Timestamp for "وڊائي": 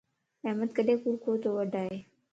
1.57-1.95